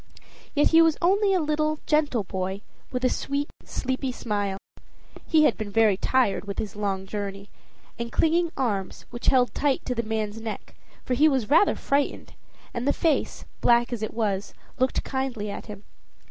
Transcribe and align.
Yet 0.55 0.69
he 0.69 0.81
was 0.81 0.97
only 0.99 1.31
a 1.31 1.39
little 1.39 1.79
gentle 1.85 2.23
boy, 2.23 2.63
with 2.91 3.05
a 3.05 3.07
sweet, 3.09 3.51
sleepy 3.63 4.11
smile 4.11 4.57
he 5.27 5.43
had 5.43 5.55
been 5.59 5.69
very 5.69 5.95
tired 5.95 6.45
with 6.45 6.57
his 6.57 6.75
long 6.75 7.05
journey 7.05 7.51
and 7.99 8.11
clinging 8.11 8.51
arms, 8.57 9.05
which 9.11 9.27
held 9.27 9.53
tight 9.53 9.85
to 9.85 9.93
the 9.93 10.01
man's 10.01 10.41
neck, 10.41 10.73
for 11.05 11.13
he 11.13 11.29
was 11.29 11.51
rather 11.51 11.75
frightened, 11.75 12.33
and 12.73 12.87
the 12.87 12.93
face, 12.93 13.45
black 13.61 13.93
as 13.93 14.01
it 14.01 14.15
was, 14.15 14.55
looked 14.79 15.03
kindly 15.03 15.51
at 15.51 15.67
him. 15.67 15.83